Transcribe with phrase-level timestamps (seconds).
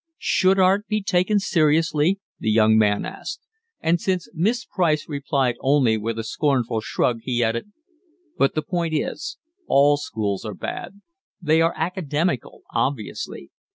[0.17, 3.41] "Should art be taken seriously?" the young man asked;
[3.81, 7.71] and since Miss Price replied only with a scornful shrug, he added:
[8.35, 9.37] "But the point is,
[9.67, 11.01] all schools are bad.
[11.39, 13.51] They are academical, obviously.